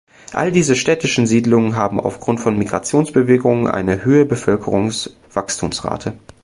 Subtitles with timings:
[0.33, 6.15] Alle diese städtischen Siedlungen haben aufgrund von Migrationsbewegungen eine höhe Bevölkerungswachstumsrate.